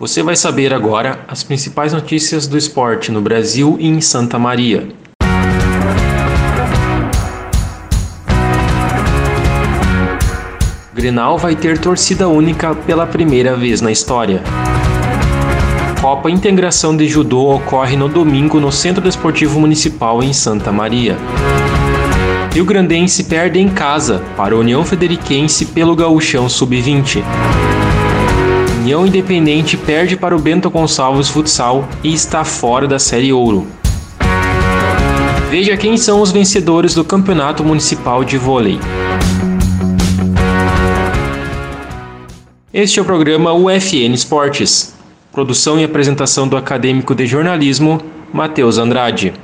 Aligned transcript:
Você 0.00 0.22
vai 0.22 0.36
saber 0.36 0.72
agora 0.72 1.24
as 1.26 1.42
principais 1.42 1.92
notícias 1.92 2.46
do 2.46 2.56
esporte 2.56 3.10
no 3.10 3.20
Brasil 3.20 3.76
e 3.80 3.88
em 3.88 4.00
Santa 4.00 4.38
Maria. 4.38 4.86
Grenal 10.94 11.36
vai 11.36 11.56
ter 11.56 11.78
torcida 11.78 12.28
única 12.28 12.76
pela 12.76 13.08
primeira 13.08 13.56
vez 13.56 13.80
na 13.80 13.90
história. 13.90 14.40
Copa 16.00 16.30
Integração 16.30 16.96
de 16.96 17.08
Judô 17.08 17.56
ocorre 17.56 17.96
no 17.96 18.08
domingo 18.08 18.60
no 18.60 18.70
Centro 18.70 19.02
Desportivo 19.02 19.58
Municipal 19.58 20.22
em 20.22 20.32
Santa 20.32 20.70
Maria. 20.70 21.16
Rio 22.54 22.64
Grandense 22.64 23.24
perde 23.24 23.58
em 23.58 23.68
casa 23.68 24.22
para 24.36 24.54
a 24.54 24.58
União 24.58 24.84
Frederiquense 24.84 25.66
pelo 25.66 25.96
Gauchão 25.96 26.48
Sub-20. 26.48 27.24
União 28.78 29.04
Independente 29.04 29.76
perde 29.76 30.16
para 30.16 30.36
o 30.36 30.38
Bento 30.38 30.70
Gonçalves 30.70 31.28
Futsal 31.28 31.88
e 32.04 32.14
está 32.14 32.44
fora 32.44 32.86
da 32.86 32.96
Série 32.96 33.32
Ouro. 33.32 33.66
Veja 35.50 35.76
quem 35.76 35.96
são 35.96 36.22
os 36.22 36.30
vencedores 36.30 36.94
do 36.94 37.02
Campeonato 37.02 37.64
Municipal 37.64 38.22
de 38.22 38.38
Vôlei. 38.38 38.78
Este 42.72 43.00
é 43.00 43.02
o 43.02 43.04
programa 43.04 43.52
UFN 43.52 44.14
Esportes. 44.14 44.94
Produção 45.32 45.80
e 45.80 45.84
apresentação 45.84 46.46
do 46.46 46.56
acadêmico 46.56 47.16
de 47.16 47.26
jornalismo 47.26 48.00
Matheus 48.32 48.78
Andrade. 48.78 49.34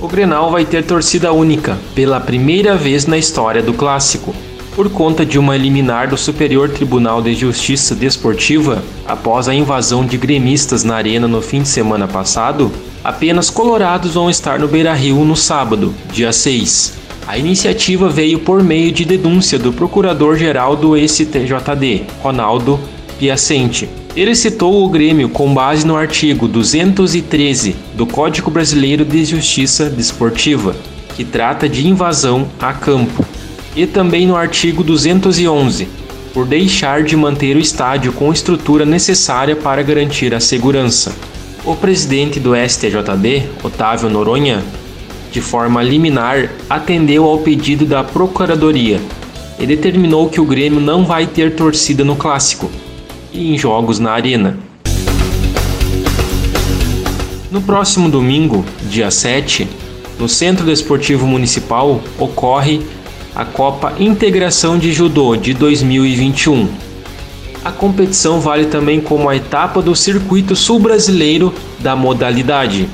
O 0.00 0.08
Grenal 0.08 0.50
vai 0.50 0.64
ter 0.64 0.84
torcida 0.84 1.32
única 1.32 1.78
pela 1.94 2.18
primeira 2.18 2.74
vez 2.74 3.06
na 3.06 3.16
história 3.16 3.62
do 3.62 3.72
clássico 3.72 4.34
por 4.78 4.88
conta 4.90 5.26
de 5.26 5.40
uma 5.40 5.56
liminar 5.56 6.08
do 6.08 6.16
Superior 6.16 6.68
Tribunal 6.68 7.20
de 7.20 7.34
Justiça 7.34 7.96
Desportiva 7.96 8.80
após 9.08 9.48
a 9.48 9.54
invasão 9.54 10.06
de 10.06 10.16
gremistas 10.16 10.84
na 10.84 10.94
arena 10.94 11.26
no 11.26 11.42
fim 11.42 11.62
de 11.62 11.68
semana 11.68 12.06
passado, 12.06 12.70
apenas 13.02 13.50
colorados 13.50 14.14
vão 14.14 14.30
estar 14.30 14.60
no 14.60 14.68
Beira-Rio 14.68 15.24
no 15.24 15.34
sábado, 15.34 15.92
dia 16.12 16.32
6. 16.32 16.94
A 17.26 17.36
iniciativa 17.36 18.08
veio 18.08 18.38
por 18.38 18.62
meio 18.62 18.92
de 18.92 19.04
denúncia 19.04 19.58
do 19.58 19.72
Procurador-Geral 19.72 20.76
do 20.76 20.96
STJD, 20.96 22.04
Ronaldo 22.22 22.78
Piacente. 23.18 23.88
Ele 24.14 24.36
citou 24.36 24.84
o 24.84 24.88
Grêmio 24.88 25.28
com 25.28 25.52
base 25.52 25.84
no 25.84 25.96
artigo 25.96 26.46
213 26.46 27.74
do 27.96 28.06
Código 28.06 28.48
Brasileiro 28.48 29.04
de 29.04 29.24
Justiça 29.24 29.90
Desportiva, 29.90 30.76
que 31.16 31.24
trata 31.24 31.68
de 31.68 31.84
invasão 31.84 32.46
a 32.60 32.72
campo 32.72 33.26
e 33.78 33.86
também 33.86 34.26
no 34.26 34.34
artigo 34.34 34.82
211, 34.82 35.86
por 36.34 36.44
deixar 36.44 37.04
de 37.04 37.16
manter 37.16 37.54
o 37.54 37.60
estádio 37.60 38.12
com 38.12 38.32
estrutura 38.32 38.84
necessária 38.84 39.54
para 39.54 39.84
garantir 39.84 40.34
a 40.34 40.40
segurança. 40.40 41.14
O 41.64 41.76
presidente 41.76 42.40
do 42.40 42.56
STJD, 42.56 43.44
Otávio 43.62 44.10
Noronha, 44.10 44.64
de 45.30 45.40
forma 45.40 45.80
liminar, 45.80 46.50
atendeu 46.68 47.24
ao 47.24 47.38
pedido 47.38 47.84
da 47.84 48.02
Procuradoria 48.02 49.00
e 49.60 49.64
determinou 49.64 50.28
que 50.28 50.40
o 50.40 50.44
Grêmio 50.44 50.80
não 50.80 51.04
vai 51.04 51.28
ter 51.28 51.54
torcida 51.54 52.02
no 52.02 52.16
clássico 52.16 52.68
e 53.32 53.54
em 53.54 53.56
jogos 53.56 54.00
na 54.00 54.10
Arena. 54.10 54.58
No 57.48 57.62
próximo 57.62 58.08
domingo, 58.10 58.64
dia 58.90 59.08
7, 59.08 59.68
no 60.18 60.28
Centro 60.28 60.66
Desportivo 60.66 61.28
Municipal 61.28 62.00
ocorre 62.18 62.80
a 63.38 63.44
Copa 63.44 63.92
Integração 64.00 64.76
de 64.76 64.92
Judô 64.92 65.36
de 65.36 65.54
2021. 65.54 66.68
A 67.64 67.70
competição 67.70 68.40
vale 68.40 68.66
também 68.66 69.00
como 69.00 69.28
a 69.28 69.36
etapa 69.36 69.80
do 69.80 69.94
Circuito 69.94 70.56
Sul 70.56 70.80
Brasileiro 70.80 71.54
da 71.78 71.94
modalidade. 71.94 72.88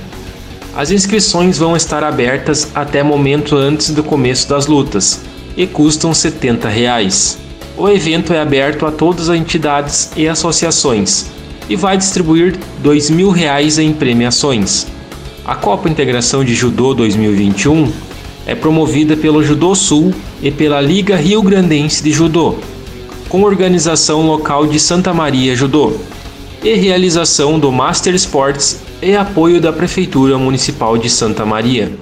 As 0.77 0.91
inscrições 0.91 1.57
vão 1.57 1.75
estar 1.75 2.05
abertas 2.05 2.71
até 2.75 3.03
momento 3.03 3.57
antes 3.57 3.89
do 3.89 4.03
começo 4.05 4.47
das 4.47 4.67
lutas 4.67 5.23
e 5.57 5.67
custam 5.67 6.13
70 6.13 6.69
reais. 6.69 7.39
O 7.75 7.89
evento 7.89 8.35
é 8.35 8.39
aberto 8.39 8.85
a 8.85 8.93
todas 8.93 9.31
as 9.31 9.39
entidades 9.39 10.11
e 10.15 10.29
associações 10.29 11.25
e 11.71 11.75
vai 11.75 11.97
distribuir 11.97 12.59
2.000 12.85 13.31
reais 13.31 13.79
em 13.79 13.95
premiações. 13.95 14.87
A 15.43 15.55
Copa 15.55 15.89
Integração 15.89 16.45
de 16.45 16.55
Judô 16.55 16.93
2021 16.93 17.91
é 18.47 18.55
promovida 18.55 19.17
pelo 19.17 19.43
Judô 19.43 19.75
Sul 19.75 20.13
e 20.43 20.51
pela 20.51 20.81
Liga 20.81 21.17
Rio 21.17 21.43
Grandense 21.43 22.03
de 22.03 22.11
Judô, 22.11 22.57
com 23.29 23.43
organização 23.43 24.27
local 24.27 24.67
de 24.67 24.79
Santa 24.79 25.15
Maria 25.15 25.57
Judô, 25.57 25.93
e 26.63 26.75
realização 26.75 27.59
do 27.59 27.71
Master 27.71 28.15
Sports 28.15 28.81
e 29.03 29.15
apoio 29.15 29.61
da 29.61 29.73
Prefeitura 29.73 30.39
Municipal 30.39 30.97
de 30.97 31.11
Santa 31.11 31.45
Maria. 31.45 31.93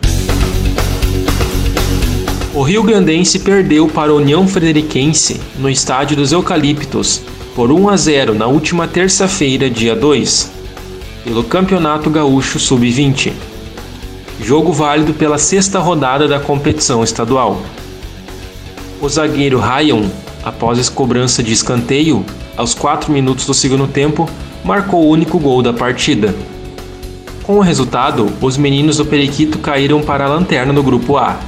O 2.55 2.63
Rio 2.63 2.83
Grandense 2.83 3.39
perdeu 3.39 3.89
para 3.89 4.13
a 4.13 4.15
União 4.15 4.47
Frederiquense 4.47 5.41
no 5.59 5.71
Estádio 5.71 6.17
dos 6.17 6.33
Eucaliptos 6.33 7.23
por 7.57 7.73
1 7.73 7.89
a 7.89 7.97
0 7.97 8.35
na 8.35 8.47
última 8.47 8.87
terça-feira, 8.87 9.71
dia 9.71 9.97
2, 9.97 10.51
pelo 11.25 11.43
Campeonato 11.45 12.11
Gaúcho 12.11 12.59
Sub-20 12.59 13.33
jogo 14.43 14.73
válido 14.73 15.15
pela 15.15 15.39
sexta 15.39 15.79
rodada 15.79 16.27
da 16.27 16.41
competição 16.41 17.05
estadual. 17.05 17.63
O 19.01 19.09
zagueiro 19.09 19.59
Ryan, 19.59 20.11
após 20.43 20.89
cobrança 20.89 21.43
de 21.43 21.53
escanteio, 21.53 22.25
aos 22.57 22.75
4 22.75 23.13
minutos 23.13 23.47
do 23.47 23.55
segundo 23.55 23.87
tempo, 23.87 24.29
marcou 24.65 25.05
o 25.05 25.09
único 25.09 25.39
gol 25.39 25.63
da 25.63 25.73
partida. 25.73 26.35
Com 27.45 27.57
o 27.57 27.61
resultado, 27.61 28.33
os 28.41 28.57
meninos 28.57 28.97
do 28.97 29.05
Periquito 29.05 29.59
caíram 29.59 30.03
para 30.03 30.25
a 30.25 30.29
lanterna 30.29 30.73
no 30.73 30.83
grupo 30.83 31.17
A. 31.17 31.39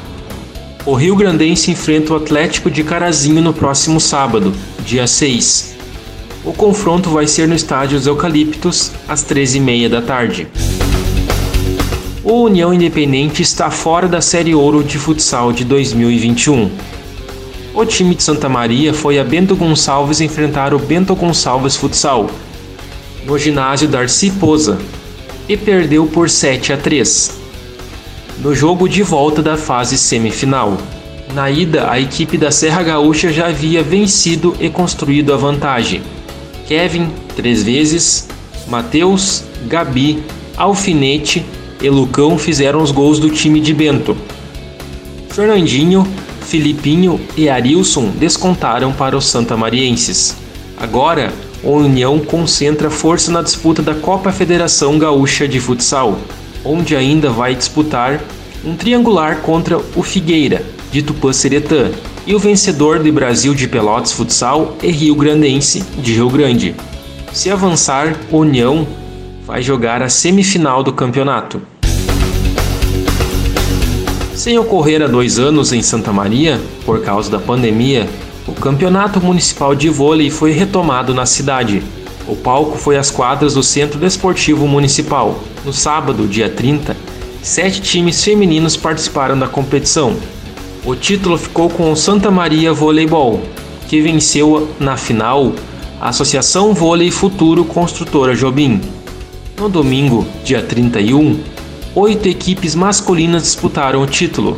O 0.86 0.94
Rio 0.94 1.16
Grandense 1.16 1.70
enfrenta 1.70 2.12
o 2.12 2.16
Atlético 2.16 2.70
de 2.70 2.82
Carazinho 2.84 3.40
no 3.40 3.52
próximo 3.52 4.00
sábado, 4.00 4.52
dia 4.84 5.06
6. 5.06 5.74
O 6.44 6.52
confronto 6.52 7.10
vai 7.10 7.26
ser 7.26 7.48
no 7.48 7.54
estádio 7.54 7.96
dos 7.96 8.06
Eucaliptos, 8.06 8.92
às 9.08 9.24
13h30 9.24 9.88
da 9.88 10.02
tarde 10.02 10.48
o 12.24 12.44
União 12.44 12.72
Independente 12.72 13.42
está 13.42 13.70
fora 13.70 14.08
da 14.08 14.22
Série 14.22 14.54
Ouro 14.54 14.82
de 14.82 14.98
Futsal 14.98 15.52
de 15.52 15.62
2021. 15.62 16.70
O 17.74 17.84
time 17.84 18.14
de 18.14 18.22
Santa 18.22 18.48
Maria 18.48 18.94
foi 18.94 19.18
a 19.18 19.24
Bento 19.24 19.54
Gonçalves 19.54 20.22
enfrentar 20.22 20.72
o 20.72 20.78
Bento 20.78 21.14
Gonçalves 21.14 21.76
Futsal 21.76 22.30
no 23.26 23.38
ginásio 23.38 23.88
Darcy 23.88 24.30
Poza 24.30 24.78
e 25.46 25.54
perdeu 25.54 26.06
por 26.06 26.30
7 26.30 26.72
a 26.72 26.78
3 26.78 27.42
no 28.38 28.54
jogo 28.54 28.88
de 28.88 29.02
volta 29.02 29.42
da 29.42 29.58
fase 29.58 29.98
semifinal. 29.98 30.78
Na 31.34 31.50
ida, 31.50 31.90
a 31.90 32.00
equipe 32.00 32.38
da 32.38 32.50
Serra 32.50 32.82
Gaúcha 32.82 33.30
já 33.30 33.48
havia 33.48 33.82
vencido 33.82 34.56
e 34.58 34.70
construído 34.70 35.32
a 35.34 35.36
vantagem. 35.36 36.02
Kevin, 36.66 37.10
três 37.36 37.62
vezes, 37.62 38.26
Matheus, 38.66 39.44
Gabi, 39.66 40.22
Alfinete 40.56 41.44
e 41.80 41.88
Lucão 41.88 42.38
fizeram 42.38 42.82
os 42.82 42.90
gols 42.90 43.18
do 43.18 43.30
time 43.30 43.60
de 43.60 43.74
Bento. 43.74 44.16
Fernandinho, 45.30 46.06
Filipinho 46.42 47.20
e 47.36 47.48
Arilson 47.48 48.10
descontaram 48.18 48.92
para 48.92 49.16
os 49.16 49.26
santamarienses. 49.26 50.36
Agora, 50.76 51.32
a 51.64 51.68
União 51.68 52.18
concentra 52.18 52.90
força 52.90 53.32
na 53.32 53.42
disputa 53.42 53.82
da 53.82 53.94
Copa 53.94 54.30
Federação 54.30 54.98
Gaúcha 54.98 55.48
de 55.48 55.58
Futsal, 55.58 56.18
onde 56.64 56.94
ainda 56.94 57.30
vai 57.30 57.54
disputar 57.54 58.20
um 58.64 58.76
triangular 58.76 59.38
contra 59.38 59.78
o 59.96 60.02
Figueira, 60.02 60.64
de 60.90 61.02
Tupã-Seretã, 61.02 61.90
e 62.26 62.34
o 62.34 62.38
vencedor 62.38 62.98
do 62.98 63.12
Brasil 63.12 63.54
de 63.54 63.68
Pelotas 63.68 64.12
Futsal 64.12 64.76
e 64.82 64.90
Rio 64.90 65.14
Grandense, 65.14 65.84
de 65.98 66.14
Rio 66.14 66.30
Grande. 66.30 66.74
Se 67.32 67.50
avançar, 67.50 68.16
União 68.30 68.86
vai 69.46 69.62
jogar 69.62 70.02
a 70.02 70.08
semifinal 70.08 70.82
do 70.82 70.92
campeonato. 70.92 71.60
Sem 74.34 74.58
ocorrer 74.58 75.02
há 75.02 75.06
dois 75.06 75.38
anos 75.38 75.72
em 75.72 75.82
Santa 75.82 76.12
Maria, 76.12 76.60
por 76.84 77.02
causa 77.02 77.30
da 77.30 77.38
pandemia, 77.38 78.08
o 78.46 78.52
Campeonato 78.52 79.20
Municipal 79.20 79.74
de 79.74 79.88
Vôlei 79.88 80.30
foi 80.30 80.52
retomado 80.52 81.14
na 81.14 81.24
cidade. 81.24 81.82
O 82.26 82.34
palco 82.34 82.76
foi 82.76 82.96
as 82.96 83.10
quadras 83.10 83.54
do 83.54 83.62
Centro 83.62 83.98
Desportivo 83.98 84.66
Municipal. 84.66 85.38
No 85.64 85.72
sábado, 85.72 86.26
dia 86.26 86.48
30, 86.48 86.96
sete 87.42 87.80
times 87.80 88.22
femininos 88.22 88.76
participaram 88.76 89.38
da 89.38 89.46
competição. 89.46 90.16
O 90.84 90.94
título 90.94 91.38
ficou 91.38 91.70
com 91.70 91.92
o 91.92 91.96
Santa 91.96 92.30
Maria 92.30 92.72
Voleibol, 92.72 93.42
que 93.88 94.00
venceu 94.00 94.68
na 94.78 94.96
final 94.96 95.52
a 96.00 96.08
Associação 96.08 96.74
Vôlei 96.74 97.10
Futuro 97.10 97.64
Construtora 97.64 98.34
Jobim. 98.34 98.80
No 99.56 99.68
domingo, 99.68 100.26
dia 100.44 100.60
31, 100.60 101.38
oito 101.94 102.28
equipes 102.28 102.74
masculinas 102.74 103.44
disputaram 103.44 104.02
o 104.02 104.06
título. 104.06 104.56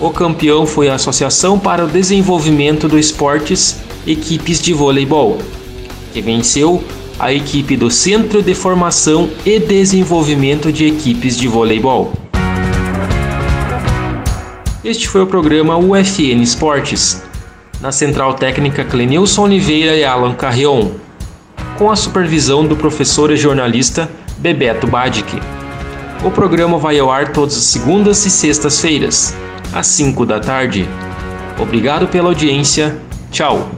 O 0.00 0.10
campeão 0.10 0.66
foi 0.66 0.88
a 0.88 0.94
Associação 0.94 1.56
para 1.56 1.84
o 1.84 1.88
Desenvolvimento 1.88 2.88
do 2.88 2.98
Esportes 2.98 3.78
Equipes 4.04 4.60
de 4.60 4.74
Voleibol, 4.74 5.38
que 6.12 6.20
venceu 6.20 6.82
a 7.16 7.32
equipe 7.32 7.76
do 7.76 7.88
Centro 7.88 8.42
de 8.42 8.56
Formação 8.56 9.30
e 9.46 9.60
Desenvolvimento 9.60 10.72
de 10.72 10.86
Equipes 10.86 11.36
de 11.36 11.46
Voleibol. 11.46 12.12
Este 14.82 15.08
foi 15.08 15.22
o 15.22 15.26
programa 15.28 15.76
UFN 15.76 16.42
Esportes, 16.42 17.22
na 17.80 17.92
Central 17.92 18.34
Técnica 18.34 18.84
Clenilson 18.84 19.44
Oliveira 19.44 19.94
e 19.94 20.04
Alan 20.04 20.34
Carrion, 20.34 21.05
com 21.78 21.90
a 21.90 21.96
supervisão 21.96 22.66
do 22.66 22.76
professor 22.76 23.30
e 23.30 23.36
jornalista 23.36 24.08
Bebeto 24.38 24.86
Badic. 24.86 25.40
O 26.24 26.30
programa 26.30 26.78
vai 26.78 26.98
ao 26.98 27.10
ar 27.10 27.32
todas 27.32 27.56
as 27.56 27.64
segundas 27.64 28.24
e 28.24 28.30
sextas-feiras, 28.30 29.34
às 29.72 29.86
5 29.88 30.24
da 30.24 30.40
tarde. 30.40 30.88
Obrigado 31.58 32.08
pela 32.08 32.28
audiência. 32.28 32.96
Tchau. 33.30 33.75